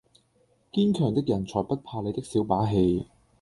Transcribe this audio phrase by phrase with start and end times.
[0.71, 3.05] 堅強的人才不怕你的小把戲！